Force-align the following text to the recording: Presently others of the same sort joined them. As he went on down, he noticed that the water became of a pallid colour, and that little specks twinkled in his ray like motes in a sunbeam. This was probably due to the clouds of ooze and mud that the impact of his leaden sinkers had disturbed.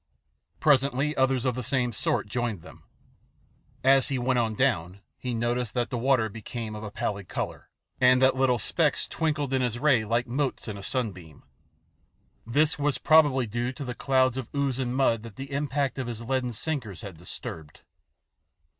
Presently 0.59 1.15
others 1.15 1.45
of 1.45 1.53
the 1.53 1.61
same 1.61 1.93
sort 1.93 2.25
joined 2.25 2.63
them. 2.63 2.85
As 3.83 4.07
he 4.07 4.17
went 4.17 4.39
on 4.39 4.55
down, 4.55 5.01
he 5.19 5.35
noticed 5.35 5.75
that 5.75 5.91
the 5.91 5.97
water 5.99 6.27
became 6.27 6.73
of 6.75 6.83
a 6.83 6.89
pallid 6.89 7.29
colour, 7.29 7.69
and 7.99 8.19
that 8.19 8.35
little 8.35 8.57
specks 8.57 9.07
twinkled 9.07 9.53
in 9.53 9.61
his 9.61 9.77
ray 9.77 10.03
like 10.03 10.25
motes 10.25 10.67
in 10.67 10.75
a 10.75 10.81
sunbeam. 10.81 11.43
This 12.47 12.79
was 12.79 12.97
probably 12.97 13.45
due 13.45 13.71
to 13.73 13.85
the 13.85 13.93
clouds 13.93 14.37
of 14.37 14.49
ooze 14.55 14.79
and 14.79 14.95
mud 14.95 15.21
that 15.21 15.35
the 15.35 15.51
impact 15.51 15.99
of 15.99 16.07
his 16.07 16.23
leaden 16.23 16.51
sinkers 16.53 17.01
had 17.01 17.15
disturbed. 17.19 17.81